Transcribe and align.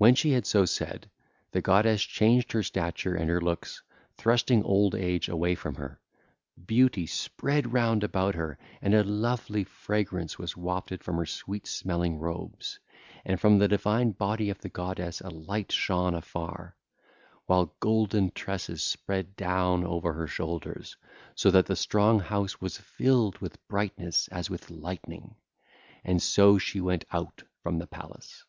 (ll. 0.00 0.10
275 0.12 0.12
281) 0.12 0.12
When 0.12 0.14
she 0.16 0.30
had 0.32 0.44
so 0.44 0.64
said, 0.64 1.10
the 1.52 1.62
goddess 1.62 2.02
changed 2.02 2.50
her 2.50 2.64
stature 2.64 3.14
and 3.14 3.30
her 3.30 3.40
looks, 3.40 3.80
thrusting 4.16 4.64
old 4.64 4.96
age 4.96 5.28
away 5.28 5.54
from 5.54 5.76
her: 5.76 6.00
beauty 6.66 7.06
spread 7.06 7.72
round 7.72 8.02
about 8.02 8.34
her 8.34 8.58
and 8.82 8.92
a 8.92 9.04
lovely 9.04 9.62
fragrance 9.62 10.36
was 10.36 10.56
wafted 10.56 11.04
from 11.04 11.16
her 11.16 11.26
sweet 11.26 11.68
smelling 11.68 12.18
robes, 12.18 12.80
and 13.24 13.40
from 13.40 13.60
the 13.60 13.68
divine 13.68 14.10
body 14.10 14.50
of 14.50 14.58
the 14.62 14.68
goddess 14.68 15.20
a 15.20 15.28
light 15.30 15.70
shone 15.70 16.14
afar, 16.14 16.74
while 17.46 17.72
golden 17.78 18.32
tresses 18.32 18.82
spread 18.82 19.36
down 19.36 19.84
over 19.84 20.12
her 20.12 20.26
shoulders, 20.26 20.96
so 21.36 21.52
that 21.52 21.66
the 21.66 21.76
strong 21.76 22.18
house 22.18 22.60
was 22.60 22.78
filled 22.78 23.38
with 23.38 23.64
brightness 23.68 24.26
as 24.32 24.50
with 24.50 24.70
lightning. 24.70 25.36
And 26.02 26.20
so 26.20 26.58
she 26.58 26.80
went 26.80 27.04
out 27.12 27.44
from 27.62 27.78
the 27.78 27.86
palace. 27.86 28.44